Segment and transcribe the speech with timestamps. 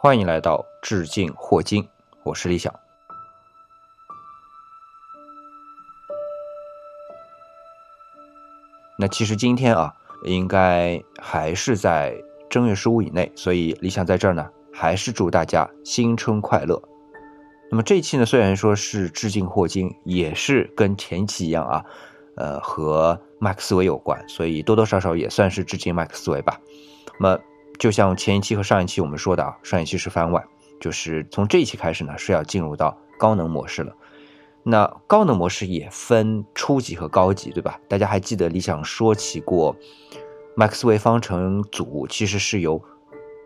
[0.00, 1.84] 欢迎来到致敬霍金，
[2.22, 2.72] 我是李想。
[8.96, 9.92] 那其实今天啊，
[10.22, 12.16] 应该还是在
[12.48, 16.80] 正月十五以内，所以李想在这儿呢，还是祝大家新春快乐。
[17.68, 21.84] 那么这一期呢，虽然说是致敬霍金，也是跟前期一样啊，
[22.36, 26.60] 呃，和麦克斯韦有关，所以多多少少也算是致敬麦克斯韦吧。
[27.18, 27.40] 那么
[27.78, 30.44] 就像前一期和上一期我们说的啊，上一期是番外，
[30.80, 33.94] 就是从这一期开始呢，是要进入到高能模式了。
[34.64, 37.80] 那高能模式也分初级和高级，对吧？
[37.88, 39.76] 大家还记得李想说起过，
[40.56, 42.82] 麦克斯韦方程组其实是有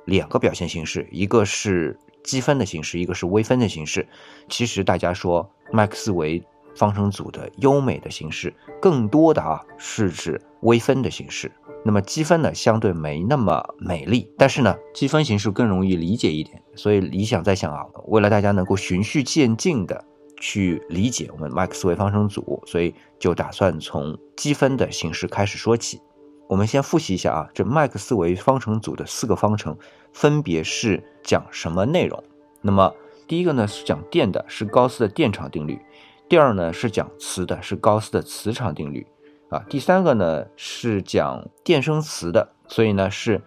[0.06, 4.08] 两个表现形式，一个是积分的形式，一个是微分的形式。
[4.48, 6.42] 其实大家说麦克斯韦
[6.76, 11.50] 方程组的优美的形式，更多的啊是指微分的形式。
[11.84, 16.62] 那么积分呢，相对没那么美丽，但是呢，积分形式更容易理解一点。
[16.74, 20.04] 所以理想在想啊，为了大家能够循序渐进的。
[20.44, 26.00] 去理解我们麦克斯韦方程组，所以就打算从积分的形式开始说起。
[26.48, 29.78] 我们先复习一下啊，这麦克斯韦方程组的四个方程
[30.12, 32.20] 分别是讲什么内容？
[32.60, 32.92] 那么
[33.28, 35.76] 第一个呢是讲电的，是高斯的电场定律；
[36.32, 39.04] 第二呢是讲磁的，是高斯的磁场定律；
[39.50, 43.38] 啊，第三个呢是讲电生磁的，所以呢是。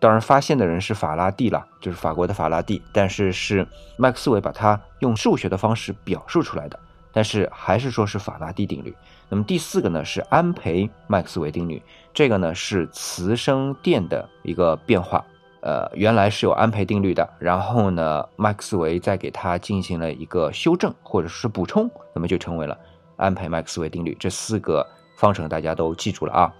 [0.00, 2.82] 当然，发现的人是法拉第了，就是法国的法拉第。
[2.94, 6.80] 但是是麦克斯韦把它用数学的方式表述出来的，
[7.12, 8.96] 但是还是说是法拉第定律。
[9.28, 11.82] 那么第四个呢是安培麦克斯韦定律，
[12.14, 15.22] 这个呢是磁生电的一个变化。
[15.60, 22.78] 呃，原来是有安培定律的，然后呢麦克斯韦再给它进行了一个修正或者是补充，那么就成为了
[23.16, 24.16] 安培麦克斯韦定律。
[24.20, 26.52] 这四个方程大家都记住了啊。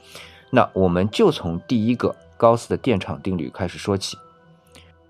[0.51, 2.15] 那我们就从第一个。
[2.41, 4.17] 高斯的电场定律开始说起，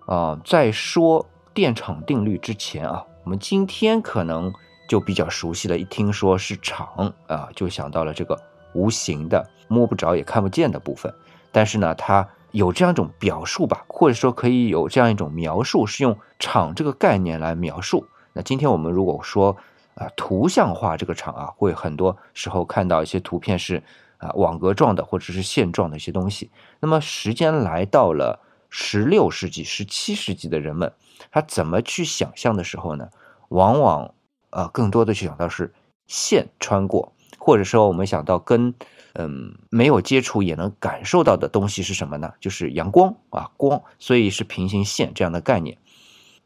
[0.06, 1.24] 啊，在说
[1.54, 4.52] 电场定律之前啊，我们今天可能
[4.88, 5.78] 就比较熟悉了。
[5.78, 8.36] 一听说是场啊，就想到了这个
[8.72, 11.14] 无形的、摸不着也看不见的部分。
[11.52, 18.06] 但是呢，它有这样一种表述吧，或者说可以有这样一种描述，是用场这个概念来描述。
[18.32, 19.56] 那今天我们如果说
[19.94, 23.82] 啊，图像化这个场啊，会很多时候看到一些图片是。
[24.20, 26.50] 啊，网格状的或者是线状的一些东西。
[26.80, 30.92] 那么时间来到了十六世纪、十七世纪的人们，
[31.32, 33.08] 他怎么去想象的时候呢？
[33.48, 34.12] 往往
[34.50, 35.72] 呃，更多的去想到是
[36.06, 37.14] 线穿过，
[37.50, 38.74] 或者说我们想到跟
[39.14, 42.34] 嗯没有接触也能感受到的东西是什么呢？
[42.38, 45.76] 就是阳光啊，光，所以是平行线这样的概念。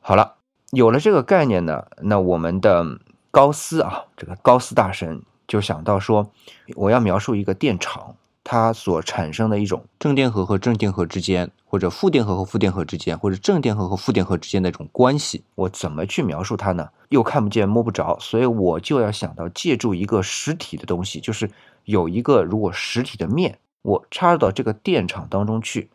[0.00, 0.36] 好了，
[0.70, 2.98] 有了这个概念呢，那我们的
[3.30, 5.20] 高斯啊，这个高斯大神。
[5.46, 6.30] 就想到说，
[6.74, 16.90] 我要描述一个电场，它所产生的一种正电荷和正电荷之间，或者负电荷和负电荷之间，或者正电荷和负电荷之间的一种关系，我怎么去描述它呢？
[17.08, 21.50] 又看不见摸不着，所以我就要想到借助一个实体的东西，就是
[21.84, 25.88] 有一个如果实体的面，我插入到这个电场当中去，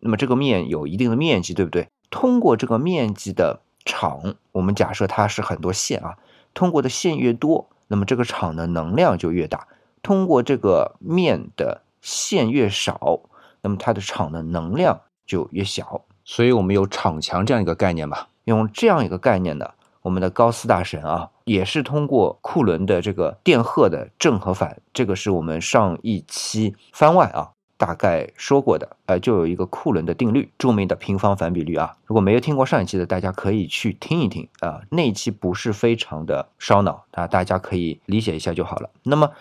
[0.00, 1.88] 那么这个面有一定的面积，对不对？
[2.10, 6.16] 通过这个面积的场，我们假设它是很多线啊，
[6.52, 7.68] 通过的线越多。
[7.88, 9.68] 那么这个场的能量就越大，
[10.02, 13.20] 通过这个面的线越少，
[13.62, 16.02] 那么它的场的能量就越小。
[16.24, 18.28] 所以我们有场强这样一个概念吧。
[18.44, 19.70] 用这样一个概念呢，
[20.02, 27.52] 我们的高斯大神啊，也是通过库伦的这个电荷的正和反，这个是我们上一期番外啊。
[27.78, 31.96] 大概说过的，呃，就有一个库伦的定律，著名的平方反比率啊。
[32.06, 34.82] 如果没有听过上一期的，大家可以去听一听啊。
[34.90, 38.88] 那一期不是非常的烧脑啊，大家可以理解一下就好了。
[39.02, 39.32] 那么，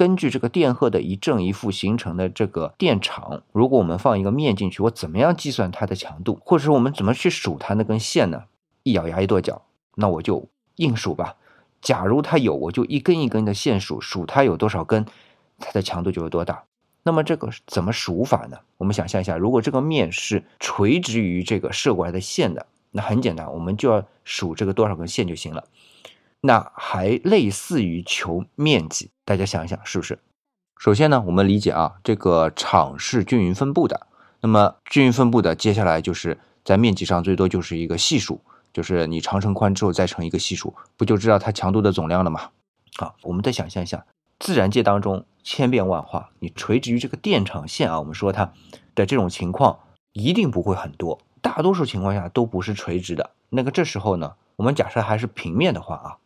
[0.00, 8.44] 根据这个电荷的一正一负形成的这个电场，如果我们放一个面进去，我怎么样计算它的强度，或者说我们怎么去数它那根线呢？
[8.82, 9.60] 一咬牙一跺脚，
[9.96, 11.36] 那我就硬数吧。
[11.82, 15.04] 假如它有，我就一根一根的线数，数它有多少根，
[15.58, 16.64] 它的强度就有多大。
[17.02, 18.56] 那么这个怎么数法呢？
[18.78, 25.64] 我们想象一下，如果这个面是垂直于这个射过来的线的，那很简单，我们就要数这个多少根线就行了。
[26.42, 30.18] 那还类似于求面积，大家想一想是不是？
[30.78, 34.06] 首先呢，我们理解啊，这个场是均匀分布的。
[34.40, 38.40] 那么均匀分布的，接下来就是在面积上最多就是一个系数，
[38.72, 42.48] 就是你长乘宽之后再乘一个系数，不就知道它强度的总量了吗？
[42.96, 44.06] 好，我们再想象一下。
[44.38, 48.54] 自然界当中千变万化，你垂直于这个电场线啊，我们说它
[48.94, 49.80] 的这种情况
[50.14, 53.32] 一定不会很多，大多数情况下都不是垂直的。
[53.50, 56.16] 那个这时候呢，我们假设还是平面的话啊，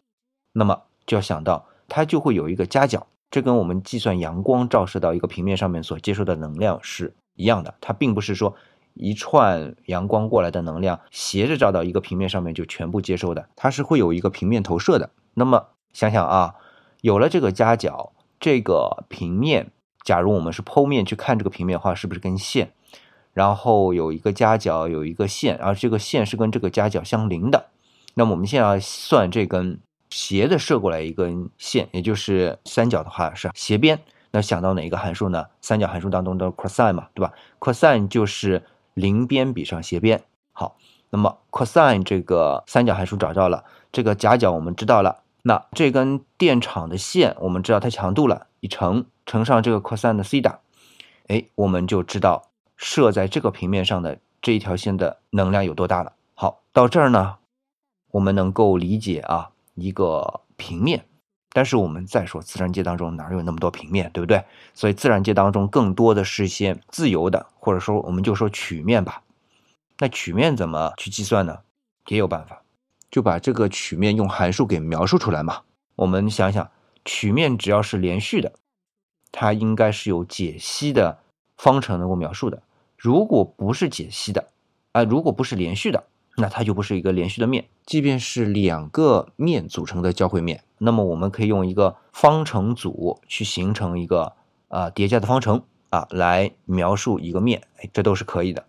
[0.55, 7.75] 那么就要想到它就会有一个夹角，这跟我们计算阳光照射到一个平面上面所接受的能量是一样的。
[7.81, 8.55] 它并不是说
[8.95, 15.11] 一串阳光过来的能量斜着照到一个平面上面就全部接收的，它是会有一个平面投射的。
[15.35, 16.55] 那么想想啊，
[17.01, 19.73] 有了这个夹角，这个平面，
[20.05, 22.73] 假如我们是剖面去看这个平面的话，是不是根线？
[23.33, 27.67] 然后有一个夹角，有一个线，而这个线是跟这个夹角相邻的。
[28.15, 29.81] 那么我们现在要算这根
[30.15, 33.99] 斜的射过来一根线，也就是三角的话是斜边。
[34.31, 35.47] 那想到哪一个函数呢？
[35.61, 38.63] 三角函数当中的 cosine 嘛，对吧？cosine 就是
[38.95, 40.23] 邻边比上斜边。
[40.53, 40.77] 好，
[41.11, 45.25] 那么 cosine 这个三角函数找到了，这个夹角我们知道了。
[45.43, 50.61] 那这根电场的线我们知道它强度了，一乘乘上这个 cosine 的西塔，
[51.27, 56.13] 哎，我们就知道射在这个平面上的这一条线的能量有多大了。
[56.35, 57.39] 好，到这儿呢，
[58.13, 61.07] 我们能够理解啊一个平面。
[61.51, 64.45] 但是我们再说，自然界当中哪有那么多平面，对不对？
[64.75, 69.23] 所以自然界当中更多的是一些自由的，或者说我们就说曲面吧。
[69.99, 71.61] 那曲面怎么去计算呢？
[72.09, 72.61] 也有办法，
[73.09, 75.63] 就把这个曲面用函数给描述出来嘛。
[75.95, 76.69] 我们想想，
[77.05, 78.53] 曲面只要是连续的，
[79.31, 81.21] 它应该是有解析的
[81.57, 82.61] 方程能够描述的。
[82.99, 84.49] 如果不是解析的，
[84.91, 86.03] 啊，如果不是连续的。
[86.37, 94.33] 那它就不是一个连续的面，即便是两个面组成的交汇面，那么我们可以用一个方程组去形成一个
[94.69, 98.65] 啊叠加的方程啊来描述一个面，哎，这都是可以的。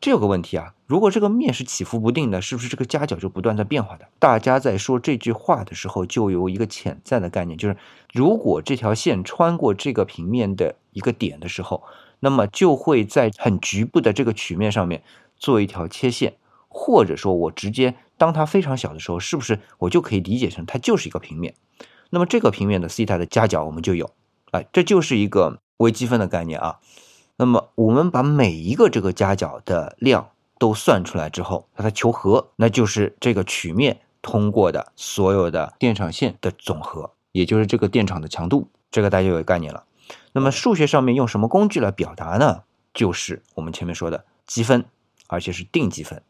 [0.00, 4.08] 这有个问题啊，如果这个面是起伏不定的，是不是这个夹角就不断在变化的？
[4.18, 7.76] 大家在说这句话的时候，就有一个潜在的概念，就是
[8.12, 11.84] 如果这条线穿过这个平面的一个点的时候，
[12.18, 15.04] 那么就会在很局部的这个曲面上面
[15.36, 16.34] 做一条切线。
[16.72, 21.54] 或者说，我直接当它非常小的时候，是不是我就可以理解成它就是一个平面？
[22.10, 24.10] 那么这个平面的西塔的夹角我们就有，
[24.50, 26.80] 哎，这就是一个微积分的概念啊。
[27.36, 38.68] 那么我们把每一个这个夹角的量都算出来之后，把它求和，那就是这个曲面通过的所有的电场线的总和，也就是这个电场的强度。
[38.90, 39.84] 这个大家有概念了。
[40.32, 42.64] 那么数学上面用什么工具来表达呢？
[42.92, 44.84] 就是我们前面说的积分，
[45.28, 46.22] 而且是定积分。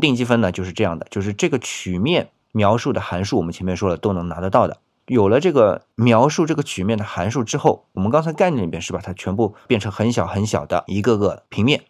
[0.00, 4.78] 定积分呢，就是这样的，就是这个曲面描述的函数，我们前面说了都能拿得到的。
[5.06, 11.84] 有了这个描述这个曲面的函数之后，我们刚才概念里边是把它全部变成很小很小的一个个平面。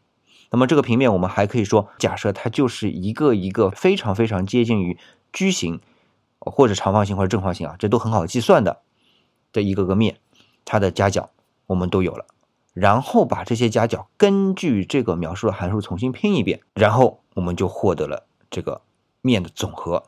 [0.50, 4.96] 那么这个平面，我们还可以说，假设它就是一个一个非常非常接近于
[5.32, 5.80] 矩形
[6.38, 8.78] 或者长方形或者正方形啊，这都很好计算的
[9.52, 10.18] 这一个个面，
[10.64, 11.30] 它的夹角
[11.66, 12.24] 我们都有了。
[12.80, 18.82] 然后把这些夹角根据这个描述的函数重新拼一遍，然后我们就获得了这个
[19.20, 20.04] 面的总和。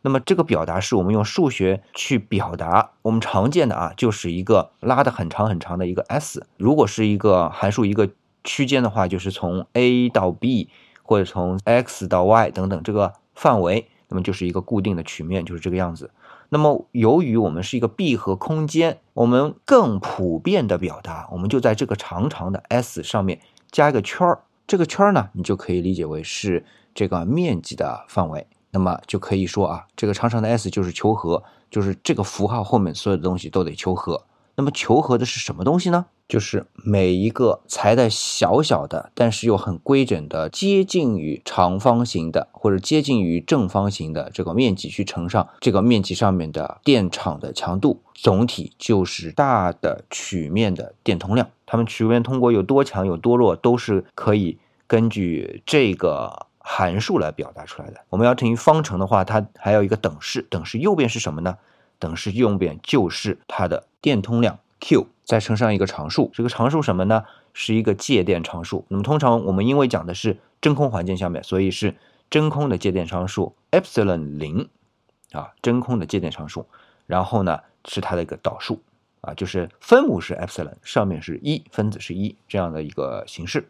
[0.00, 6.46] 那么这个表达是我们用数学去表达，我们常见的啊，就是一个拉的很长很长的一个 S。
[6.56, 8.08] 如果是一个函数一个
[8.44, 10.70] 区间的话，就是从 A 到 B
[11.02, 16.10] 或者从 X 到 Y 等等这个范围，那么就是一个固定的曲面，就是这个样子。
[16.50, 23.40] 那么，由于我们是一个闭合空间，我们更普遍的表达，我们就在这个长长的 S 上面
[23.70, 24.40] 加一个圈儿。
[24.66, 26.64] 这个圈儿呢，你就可以理解为是
[26.94, 28.46] 这个面积的范围。
[28.70, 34.24] 那么就可以说啊，这个长长的 S 就是求和，就是这个符号后面所有的东西都得求和。
[34.56, 36.06] 那么求和的是什么东西呢？
[36.28, 51.48] 就是每一个裁的小小的，但是又很规整的，接近于长方形的或者接近于正方形的这个面积去乘上这个面积上面的电场的强度，总体就是大的曲面的电通量。
[51.64, 58.00] 它们曲面通过有多强有多弱，都是可以根据这个函数来表达出来的。
[58.10, 61.56] 我们要乘以方程的话，它还有一个等式，等式右边是什么呢？
[61.98, 65.06] 等式右边就是它的电通量 Q。
[65.24, 67.22] 再乘上一个常数，这个常数什么呢？
[67.52, 68.86] 是一个介电常数。
[68.88, 71.94] 那么通常我们因为讲的是真空环境下面，所以是
[72.30, 74.70] 真空的介电常数 epsilon 零
[75.32, 76.64] 啊，真空的介电常数。
[77.06, 78.80] 然后呢是它的一个导数
[79.20, 83.68] 啊，就是分母是 epsilon，上面是一，分子是一这样的一个形式。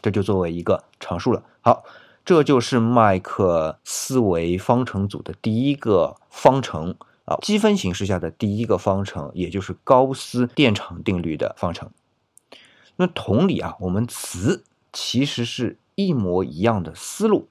[0.00, 1.42] 这就作为一个常数了。
[1.60, 1.84] 好，
[2.24, 6.96] 这就是麦克斯韦方程组的第一个方程。
[7.24, 11.90] 啊，积分形式下的第一个方程，也就是高斯电场定律的方程。
[12.96, 14.62] 那同理啊，我们磁
[14.92, 17.48] 其实是一模一样的思路，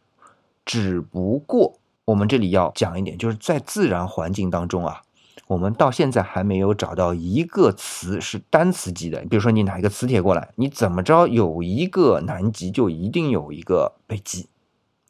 [0.65, 5.01] 只不过我们这里要讲一点，就是在自然环境当中啊，
[5.47, 9.21] 我们到现在还没有找到一个磁是单磁极的。
[9.21, 14.47] 比如说你拿一个磁铁过来，你怎么着有一个南极，就一定有一个北极。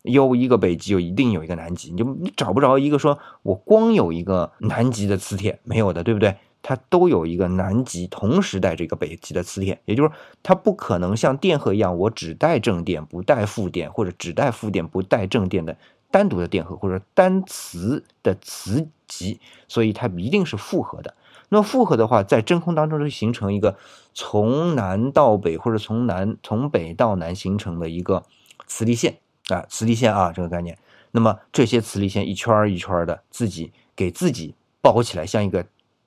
[0.03, 6.35] 有一个北极，就一定有一个南极，你就你找不着一个说我光有一个南极的磁铁没有的，对不对？
[6.61, 10.09] 它都有一个南极同时带着一个北极的磁铁，也就是
[10.41, 15.75] 它不可能像电荷一样，我只带正电不带负电，或者只带负电不带正电的
[16.09, 21.15] 单独的电荷或者单磁的磁极，所以它一定是复合的。
[21.49, 23.77] 那么复合的话，在真空当中就形成一个
[24.13, 28.23] 从南到北或者从南从北到南形成的一个
[28.67, 29.17] 磁力线
[29.49, 30.77] 啊，磁力线啊这个概念。
[31.11, 35.65] 那么这些磁力线一圈一圈的自己给自己包起来，像一个。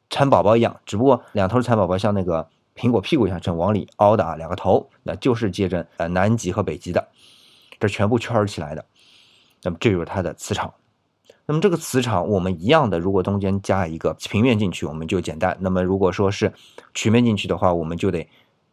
[0.09, 7.09] 蚕宝宝一样，只不过两头蚕宝宝像那个苹果屁股一样，正往里凹的啊，两个头，那就是接着呃南极和北极的，
[7.81, 8.85] 这全部圈起来的。
[9.65, 10.73] 那么这就是它的磁场。
[11.45, 15.57] 那么这个磁场我们一样的，如果中间加一个平面进去，我们就简单。
[15.59, 16.53] 那么如果说是
[16.95, 18.29] 曲面进去的话，我们就得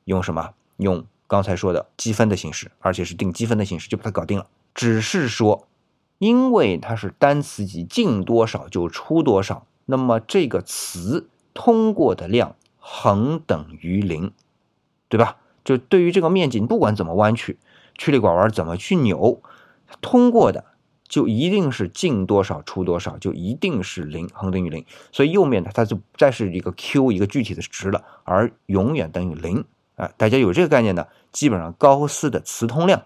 [0.05, 0.51] 用什么？
[0.77, 1.03] 用
[1.33, 4.45] 刚才说的积分的形式，而且是定积分的形式，就把它搞定了。
[4.75, 5.67] 只是说，
[6.19, 9.65] 因为它是单磁极，进多少就出多少。
[9.87, 14.31] 那么这个词通过的量恒等于零，
[15.09, 15.37] 对吧？
[15.63, 17.57] 就对于这个面积，你不管怎么弯曲，
[17.97, 19.41] 曲里拐弯怎么去扭，
[20.01, 20.63] 通过的
[21.07, 24.85] 就一定是进多少出多少，就一定是零，恒等于零。
[25.11, 30.11] 所以右面的它就再是一个 Q 一个具体的值了，而永远等于零啊！
[30.17, 33.03] 大家有这个概念呢，基本上高斯的磁通量、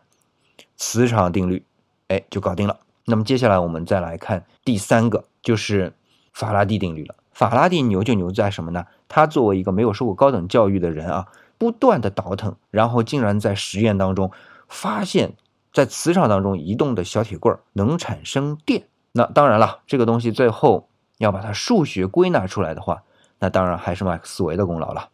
[0.76, 1.66] 磁场定律，
[2.08, 2.80] 哎，就搞定了。
[3.06, 5.94] 那么接下来我们再来看第三个，就是。
[6.34, 7.16] 法拉第定律了。
[7.34, 8.86] 法拉第牛就牛在什么呢？
[9.08, 11.26] 他作为一个没有受过高等教育的人啊，
[11.58, 14.30] 不断的倒腾，然后竟然在实验当中
[14.68, 15.34] 发现，
[15.74, 18.88] 在磁场当中移动的小铁棍能产生电。
[19.14, 23.02] 那当然了，这个东西最后要把它数学归纳出来的话，
[23.40, 25.10] 那当然还是麦克斯韦的功劳了。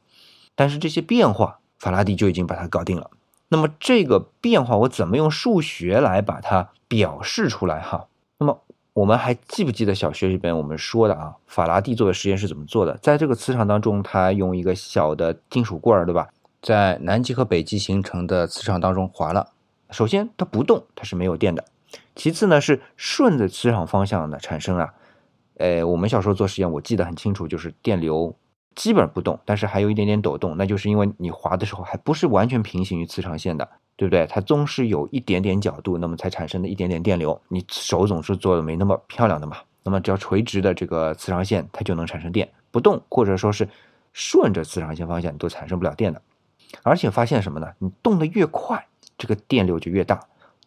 [0.56, 3.12] 但是这些变化，法拉第就已经把它搞定了。
[3.50, 7.82] 那么这个变化，我怎么用数学来把它表示出来？
[7.82, 8.08] 哈，
[8.40, 8.62] 那么。
[8.94, 11.34] 我们还记不记得小学里边我们说的啊？
[11.48, 12.96] 法拉第做的实验是怎么做的？
[13.02, 16.30] 在这个磁场当中，他用一个小的金属棍儿，对吧？
[16.62, 19.50] 在南极和北极形成的磁场当中划了。
[19.90, 21.66] 首先它不动，它是没有电的。
[22.16, 24.94] 其次呢是顺着磁场方向的产生啊。
[25.58, 28.36] 呃，我们小时候做实验，我记得很清楚，就是电流
[28.76, 33.70] 基本不动，但是还有一点点抖动，那就是因为你滑的时候还不是完全平行于磁场线的。
[33.96, 34.26] 对不对？
[34.26, 37.40] 它总是有一点点角度，那么才产生的一点点电流。
[37.48, 39.58] 你手总是做的没那么漂亮的嘛。
[39.84, 42.50] 那么只要垂直的这个磁场线，它就能产生电。
[42.72, 43.70] 不动或者说是
[44.12, 46.20] 顺着磁场线方向，你都产生不了电的。
[46.82, 47.72] 而且发现什么呢？
[47.78, 48.84] 你动得越快，
[49.16, 50.18] 这个电流就越大；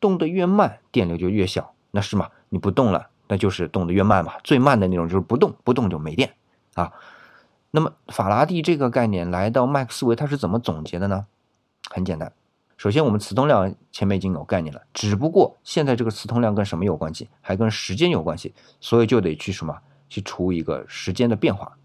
[0.00, 1.74] 动得越慢，电流就越小。
[1.90, 2.28] 那是嘛？
[2.48, 4.34] 你不动了，那就是动得越慢嘛。
[4.44, 6.32] 最慢的那种就是不动，不动就没电
[6.74, 6.92] 啊。
[7.76, 11.26] 那么法拉第这个概念来到麦克斯韦，他是怎么总结的呢？
[11.90, 12.32] 很简单。
[12.78, 17.28] 首先，我们磁通量前面已经有概念了，只不过现在这个磁通量跟什么有关系？
[17.42, 19.78] 还跟时间有关系，所以就得去什么？
[20.08, 21.76] 去除一个时间的变化，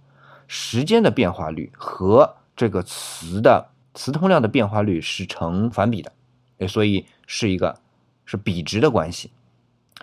[0.48, 6.13] 时间的变化率和这个磁的磁通量的变化率是成反比的，
[6.60, 7.77] 哎，所以是一个
[8.24, 9.29] 是比值的关系。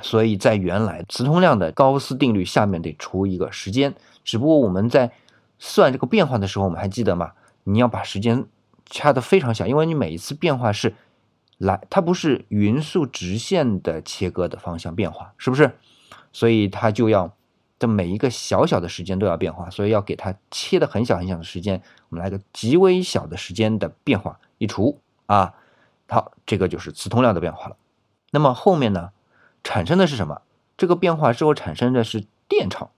[0.03, 5.11] 所以在原来磁通量的高斯定律下面得除一个时间，只不过我们在
[5.59, 7.33] 算这个变化的时候，我们还记得吗？
[7.65, 8.47] 你要把时间。
[8.91, 10.95] 掐的非常小，因为你每一次变化是
[11.59, 15.77] 来，它不是匀速直线的切割的方向变化，是不是？
[16.33, 17.35] 所以它就要
[17.79, 25.53] 的每一个小小的时间都要变化，所以要给它切的很小很小的时间，我们来个极微小的时间的变化一除啊，
[26.09, 27.77] 好，这个就是磁通量的变化了。
[28.31, 29.11] 那么后面呢，
[29.63, 30.41] 产生的是什么？
[30.79, 32.89] 这个变化之后产生的是电场，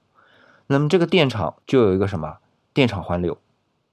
[0.69, 2.37] 那么这个电场就有一个什么？
[2.81, 3.37] 电场环流，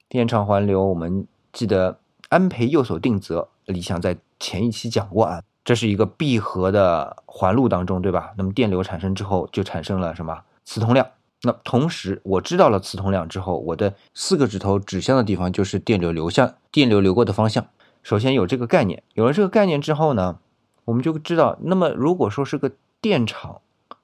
[0.08, 1.26] 电场环流我们。
[1.52, 1.98] 记得
[2.30, 8.32] 安培右手定则，李想在前一期讲过啊，这是一个闭合的环路当中，对吧？
[8.38, 11.06] 那么电流产生之后，就产生了什么磁通量？
[11.42, 17.66] 那同时我知道了磁通量之后，我的四个指头指向的地方就是电流流向，电流流过的方向。
[18.02, 20.38] 首先有这个概念，有了这个概念之后呢，
[20.86, 23.60] 我们就知道，那么如果说是个电场，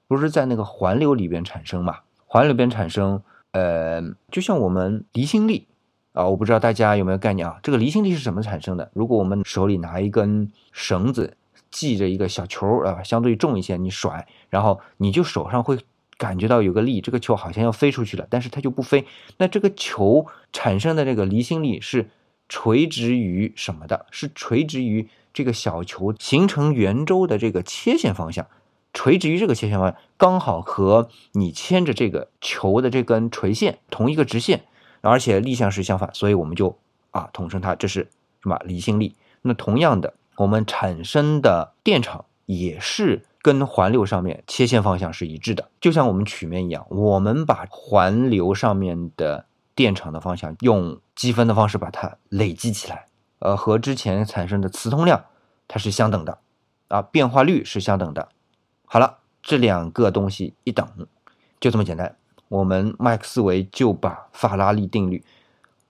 [0.07, 2.01] 不是在那个环流里边产生嘛？
[2.27, 3.23] 环流边产生，
[3.55, 5.67] 呃，就像我们离心力。
[6.11, 7.59] 啊，我不知道大家有没有概念啊？
[7.61, 8.89] 这个离心力是怎么产生的？
[8.93, 11.35] 如果我们手里拿一根绳子，
[11.71, 15.77] 系着一个小球啊，相对重一些，你甩，然后你就手上会
[16.17, 19.05] 感觉到有个力，这个球好像要飞出去了，但是它就不飞。
[19.37, 22.09] 那这个球产生的这个离心力是
[22.47, 24.05] 垂直于什么的？
[24.09, 28.47] 是垂直于这个小球形成圆周的这个切线方向，
[28.95, 34.63] 垂直于这个切线方向，刚好和你牵着这个球的这根垂线同一个直线。
[35.07, 36.79] 而且力向是相反，所以我们就
[37.11, 38.09] 啊统称它这是
[38.41, 39.15] 什么离心力。
[39.43, 53.05] 那同样的，我们产生的电场也是跟环流上面切线方向是一致的，就像我们曲面一样，我们把环流上面的电场的方向，用积分的方式把它累积起来，
[53.37, 55.25] 呃，和之前产生的磁通量
[55.67, 56.39] 它是相等的，
[56.87, 58.29] 啊，变化率是相等的。
[58.95, 60.87] 好了，这两个东西一等，
[61.59, 62.15] 就这么简单。
[62.47, 65.21] 我们麦克斯韦就把法拉利定律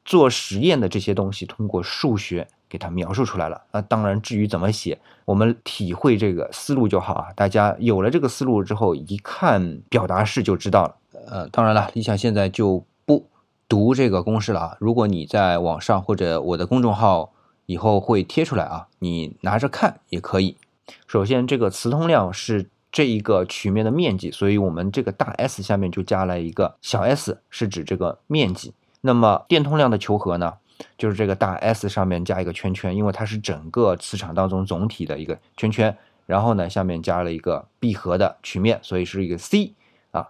[0.04, 3.62] 做实验的这些东西通过数学给它描述出来了。
[3.72, 7.28] 那当然，至于怎么写，我们体会这个思路就好啊。
[7.36, 10.96] 大家有了这个思路之后，一看表达式就知道了。
[11.28, 13.30] 呃，当然了，理想现在就不
[13.70, 14.78] 读这个公式了啊。
[14.80, 17.34] 如果你在网上或者我的公众号
[17.68, 20.58] 以后会贴出来啊，你拿着看也可以。
[21.06, 22.72] 首先，这个磁通量是。
[22.96, 28.74] 这一个曲面的面积，所以我们这个大 S 下面就加了一个小 s，是指这个面积。
[29.02, 30.54] 那么电通量的求和呢，
[30.98, 35.98] 就是这个大 S 上面加一个圈圈，因为它是整个磁场当中总体的一个圈圈。
[36.26, 39.74] 然后呢，下面加了一个闭合的曲面，所以是一个 C
[40.12, 40.30] 啊。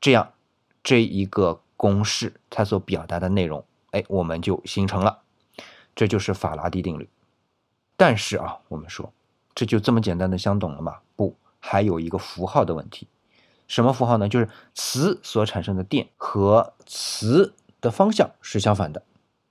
[0.00, 0.32] 这样
[0.82, 5.18] 这一个公式它所表达的内容，哎，我们就形成了，
[5.94, 7.06] 这就是法拉第定律。
[7.98, 9.12] 但是啊，我们说
[9.54, 11.00] 这就这么简单的相等了吗？
[11.14, 11.36] 不。
[11.58, 13.08] 还有一个符号的问题，
[13.66, 14.28] 什么符号呢？
[14.28, 19.02] 就是磁所产生的电和磁的方向是相反的。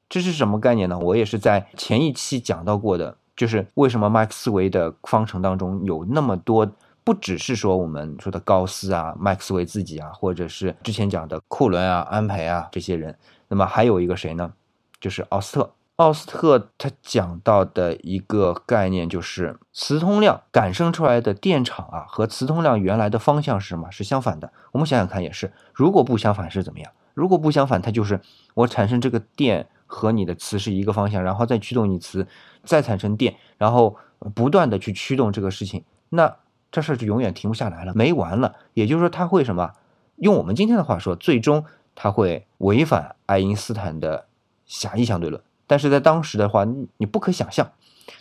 [0.09, 0.97] 这是什么概念呢？
[0.99, 6.71] 我也是在前一期讲到过的，就是为什么麦克斯韦的方程当中有那么多，
[7.03, 13.17] 不只是说我们说的高斯啊、麦克斯韦自己啊，或者是之前讲的库伦啊、安培啊这些人，
[13.49, 14.53] 那么还有一个谁呢？
[14.99, 15.73] 就是奥斯特。
[15.98, 23.89] 奥斯特他讲到的一个概念就是磁通量感生出来的电场啊，和磁通量原来的方向是什么？
[23.89, 24.54] 是相反的。
[24.74, 26.92] 我们想想看，也是，如果不相反是怎么样？
[27.16, 28.22] 如果不相反，它就是
[28.54, 32.27] 我产生这个电和你的磁是一个方向，然后再驱动你磁，
[32.63, 33.96] 再产生电，然后
[34.36, 36.36] 不断的去驱动这个事情，那
[36.72, 38.54] 这事儿就永远停不下来了，没完了。
[38.75, 39.74] 也就是说，它会什么？
[40.18, 44.27] 用我们今天的话说，最终它会违反爱因斯坦的
[44.68, 45.42] 狭义相对论。
[45.67, 46.65] 但是在当时的话，
[46.97, 47.71] 你不可想象，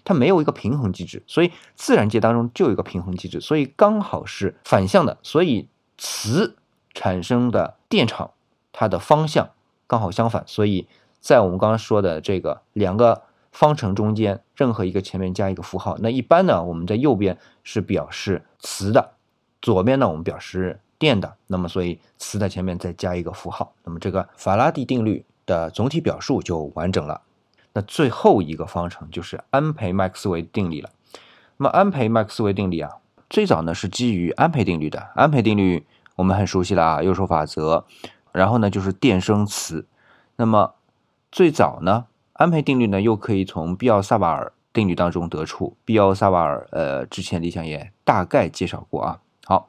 [0.05, 6.57] 它没有一个平衡机制，所以自然界当中就有一个平衡机制，所以刚好是反向的，所以磁
[6.93, 8.33] 产生的电场
[8.73, 9.51] 它的方向
[9.87, 10.89] 刚好相反，所以
[11.21, 19.13] 在我们刚刚说的这个两个方程中间，任何一个前面加一个符号，那一般呢，我们在右边是表示磁的，
[19.63, 27.23] 左边呢我们表示电的，那么所以磁的前面再加一个符号，那么这个法拉第定律的总体表述就完整了。
[27.77, 30.89] 那最后一个方程就是安培麦克斯韦定理了。
[31.59, 32.91] 那么安培麦克斯韦定理啊，
[33.29, 35.11] 最早呢是基于安培定律的。
[35.15, 35.85] 安培定律
[36.15, 37.85] 我们很熟悉了啊，右手法则。
[38.33, 39.87] 然后呢就是电生磁。
[40.37, 40.75] 那么
[41.31, 45.77] 最早呢，安培定律呢又可以从毕奥萨瓦尔定律当中得出。
[45.85, 49.21] 毕奥萨瓦尔呃，之前理想也大概介绍过啊。
[49.45, 49.69] 好，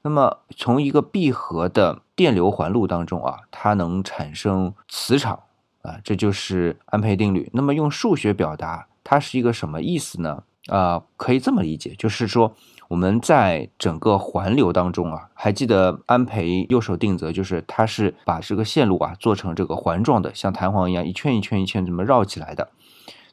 [0.00, 5.40] 那么从一个闭合的电流环路当中啊，它能产生磁场。
[5.86, 7.48] 啊，这就是安培定律。
[7.52, 10.42] 那么用数学表达，它是一个什么意思呢？
[10.66, 12.54] 啊，可以这么理解，就是说
[12.88, 22.70] 我们在整个环流当中啊，还记得安培右手定则，就是它是把这个线路啊做成这个环状的，像弹簧一样一圈一圈一圈这么绕起来的。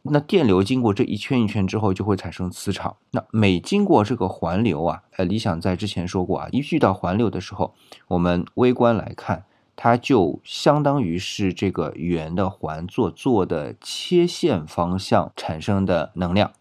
[0.03, 2.97] 那电流经过这一圈一圈之后，就会产生磁场。
[3.11, 7.73] 那每经过这个环流啊，呃，理想在之前说过啊，一遇到环流的时候，
[8.09, 9.45] 我们微观来看。
[9.75, 16.51] 它就相当于是这个圆的环座做的切线方向产生的能量，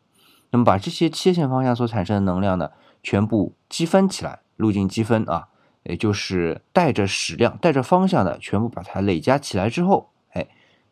[0.51, 2.71] 那么把这些切线方向所产生的能量呢，
[3.03, 5.49] 全部积分起来，路径积分啊，
[5.83, 10.49] 也就是带着矢量、带着方向的，全部把它累加起来之后，哎，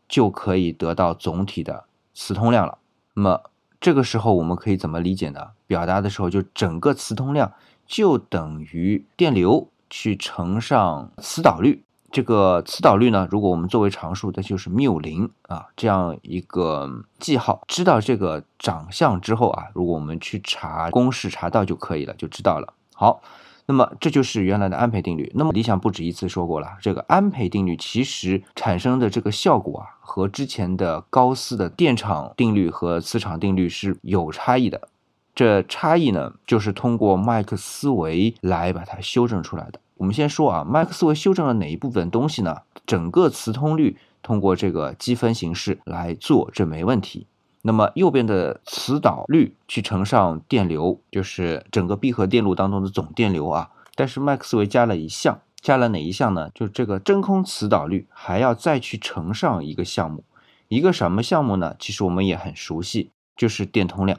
[0.09, 2.79] 就可以得到总体的磁通量了。
[3.15, 3.43] 那么
[3.81, 5.49] 这个时候我们可以怎么理解呢？
[5.67, 7.53] 表达的时候就整个磁通量
[7.87, 11.83] 就等于电流去乘上磁导率。
[12.13, 17.63] 这个磁导率呢，如果我们作为常数，那就是缪零啊，这样一个记号。
[17.69, 22.75] 知道这个长相之后啊，如果我们去查公式查到就可以了，就知道了。
[22.95, 23.23] 好，
[23.67, 25.31] 那么这就是原来的安培定律。
[25.35, 34.89] 那么理想不止一次说过了，这个安培定律其实产生的这个效果啊，和之前的高斯的电场定律和磁场定律是有差异的。
[35.33, 39.81] 这差异呢，就是通过麦克斯韦来把它修正出来的。
[40.01, 42.63] 我们先说啊，麦克斯韦修正了哪一部分东西呢？
[42.87, 47.27] 整个磁通率通过这个积分形式来做，这没问题。
[47.61, 53.73] 那么右边的磁导率去乘上电流，就是整个闭合电路当中的总电流啊。
[53.95, 56.49] 但是麦克斯韦加了一项，加了哪一项呢？
[56.55, 60.25] 就这个真空磁导率还要再去乘上一个项目，
[60.69, 61.77] 一个什么项目呢？
[61.79, 64.19] 其实我们也很熟悉，就是电通量。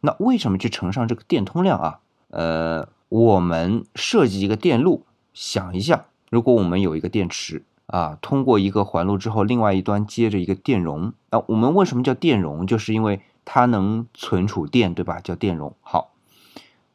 [0.00, 2.00] 那为什么去乘上这个电通量啊？
[2.30, 5.06] 呃，我们设计一个电路。
[5.32, 11.42] 想一下，如果我们有一个电池啊，通过一个环路之后，另外一端接着一个电容啊。
[11.48, 12.66] 我们为什么叫电容？
[12.66, 15.20] 就是因为它能存储电，对吧？
[15.20, 15.74] 叫电容。
[15.80, 16.12] 好，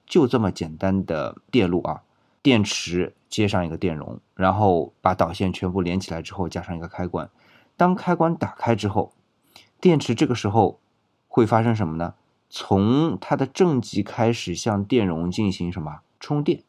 [0.05, 2.03] 就这么简单的电路啊，
[2.41, 7.29] 电池接上一个电容，然后把导线全部连起来之后，加上一个开关。
[7.77, 9.13] 当开关打开之后，
[9.81, 10.79] 电池这个时候
[11.27, 12.13] 会发生什么呢？
[12.49, 16.63] 从它的正极开始向电容进行什么充电？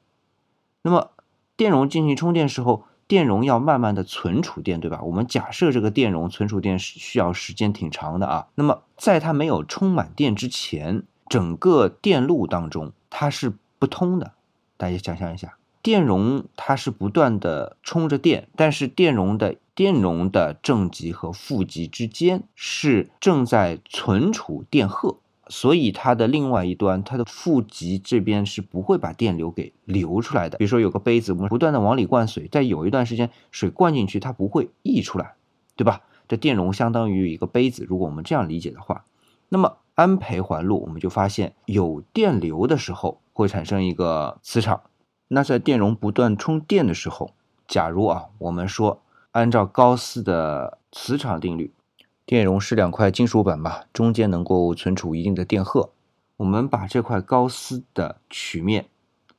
[0.82, 1.10] 那么
[1.56, 5.00] 电容进行充电时候，电容要慢慢的存储电，对吧？
[5.02, 8.48] 我们假设这个电容存储电是需要时间挺长的啊。
[8.56, 14.32] 那么在它没有充满电之前，整个电路当中它是不通的。
[14.76, 25.16] 大家想象一下，电容它是不断的充着电，但是电容的电容的正极和负极之间是正在存储电荷。
[25.48, 30.58] 所以它的另外一端，它的负极这边是不会把电流给流出来的。
[30.58, 35.34] 比如说有个杯子，我们不断的往里灌水，在有一段时间水灌进去，它不会溢出来，
[35.76, 36.02] 对吧？
[36.28, 39.04] 这电容相当于一个杯子，如果我们这样理解的话，
[39.48, 44.80] 那么安培环路我们就发现有电流的时候会产生一个磁场。
[45.28, 47.34] 那在电容不断充电的时候，
[47.68, 51.72] 假如啊，我们说按照高斯的磁场定律。
[52.26, 55.92] 电容是两块金属板吧，中间能够存储一定的电荷。
[56.38, 58.88] 我们把这块高斯的曲面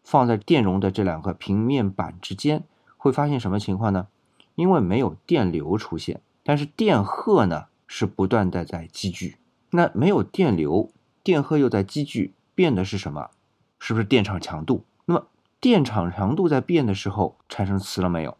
[0.06, 2.64] 放在电容的这两个平面板之间，
[2.96, 4.08] 会发现什么情况呢？
[4.56, 9.36] 因为没有电流出现，但是电荷呢是不断的在积聚。
[9.72, 10.90] 那没有电流，
[11.22, 13.32] 电荷又在积聚，变的是什么？
[13.80, 14.86] 是不是电场强度？
[15.04, 15.28] 那么
[15.60, 18.38] 电场强度在变的时候产生磁了没有？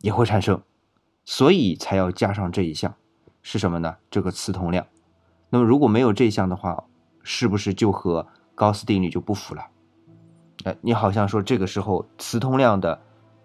[0.00, 0.62] 也会产生，
[1.26, 2.94] 所以才要加上这一项。
[3.48, 3.94] 是什么呢？
[4.10, 4.84] 这个磁通量。
[5.50, 6.82] 那么如果没有这项的话，
[7.22, 9.62] 是不是就和高斯定律就不符了？
[10.64, 13.00] 哎，你好像说这个时候磁通量的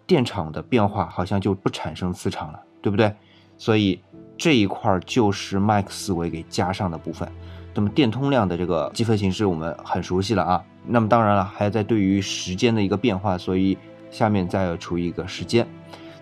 [0.08, 3.14] 电场的变化好像就不产生磁场了，对不对？
[3.60, 4.02] 所以
[4.36, 7.32] 这一块就是麦克斯韦给加上的部分。
[7.76, 10.66] 那么电通量的这个积分形式我们很熟悉了啊。
[10.84, 13.78] 那么当然了，还在对于时间的一个变化，所以
[14.10, 15.68] 下面再要除一个时间。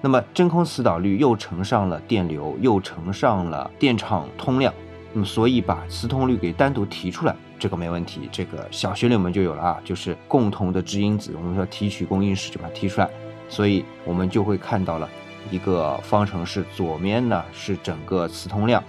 [0.01, 4.73] 那么真空磁导率又乘上了电流，又乘上了电场通量，
[5.11, 8.29] 那么所以把磁通率给单独提出来，这个没问题。
[8.31, 13.09] 这个小学里我们就有了啊，就是共同的质因子，我们说提取公因式就把它提出来，
[13.49, 15.09] 所以我们就会看到了
[15.51, 18.81] 一个方程式，左面呢是整个磁通量，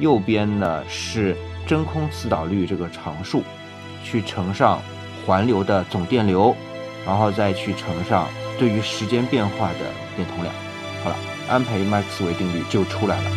[0.00, 3.44] 右边呢是真空磁导率这个常数，
[4.02, 4.80] 去乘上
[5.24, 6.56] 环流的总电流，
[7.06, 8.26] 然后再去乘上。
[8.58, 9.80] 对于时间变化的
[10.16, 10.52] 电通量，
[11.04, 11.16] 好了，
[11.48, 13.30] 安培麦克斯韦定律就出来了。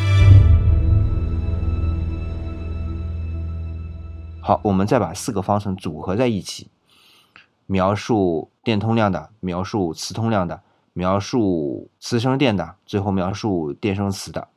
[4.41, 6.69] 好，我们再把四个方程组合在一起，
[7.67, 10.61] 描述电通量的，描述磁通量的，
[10.93, 14.47] 描述磁生电的，最后描述电生磁的，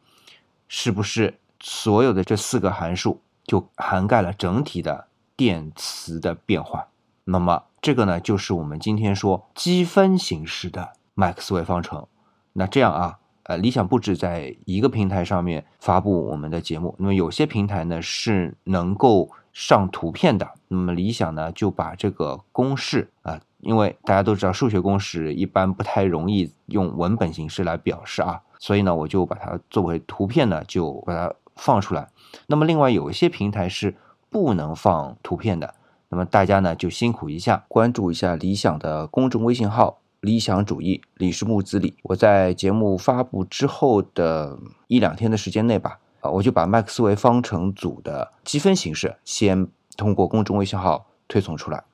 [0.68, 6.86] 是不是所有的这四个函数就涵盖了整体的电磁的变化？
[7.24, 7.64] 那么。
[7.82, 12.06] 这个呢，就是我们今天说积分形式的麦克斯韦方程。
[12.52, 20.48] 那这样啊，呃，理想不止在一个平台上面发布我们的节目，那么有些平台呢是能够上图片的。
[20.68, 32.08] 那么理想呢就把这个公式啊，因为大家都知道数学公式一般不太容易用文本形式来表示啊，所以呢我就把它作为图片呢就把它放出来。
[32.46, 33.94] 那么另外有一些平台是
[34.30, 35.74] 不能放图片的。
[36.08, 41.94] 那么大家呢就辛苦一下，关注一下理想的公众微信号“理想主义”，李氏木子李。
[42.04, 51.84] 我在节目发布之后的一两天的时间内吧，啊，我就把麦克斯韦方程组的积分形式先通过公众微信号推送出来。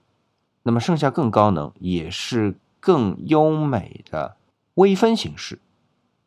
[0.62, 4.36] 那么剩下更高能也是更优美的
[4.74, 5.58] 微分形式，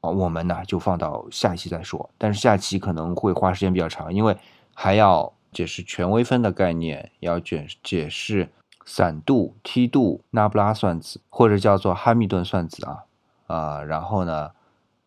[0.01, 2.09] 啊，我们呢就放到下一期再说。
[2.17, 4.35] 但是下期可能会花时间比较长，因为
[4.73, 5.31] 还要。
[5.53, 8.47] 解释全微分的概念，要解解释
[8.85, 13.03] 散度、梯度、那布拉算子，或者叫做哈密顿算子啊
[13.47, 14.51] 啊，然后呢，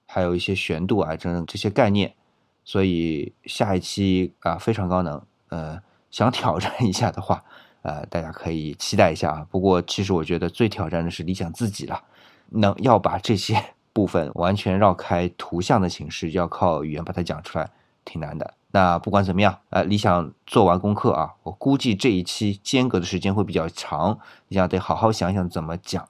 [0.07, 2.15] 还有一些旋度啊等等这些概念，
[2.65, 7.43] 所以下一期啊非常高能，呃，想挑战一下的话，
[7.83, 9.47] 呃，大家可以期待一下啊。
[9.51, 12.03] 不过其实我觉得最挑战的是理想自己了，
[12.51, 17.71] 能要把这些部分完全绕开图像的形式，要靠语言把它讲出来，
[18.05, 18.55] 挺难的。
[18.73, 26.09] 那不管怎么样，呃，理想做完功课啊，我估计这一期间隔的时间会比较长，你想得好好想想怎么讲。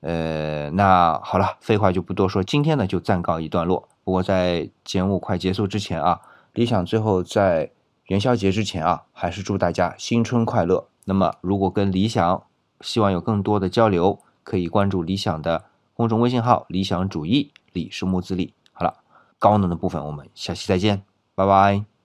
[0.00, 3.88] 呃，那好了，废话就不多说，今天呢就暂告一段落。
[4.04, 6.22] 不过在节目快结束之前啊，
[6.54, 7.70] 理想最后在
[8.06, 10.88] 元宵节之前啊，还是祝大家新春快乐。
[11.04, 12.42] 那么如果跟理想
[12.80, 17.52] 希望有更多的交流，可以关注理想的公众微信号“理想主义”。
[17.74, 18.54] 李是木字李。
[19.40, 21.02] 高能的部分我们下期再见，
[21.34, 21.99] 拜拜。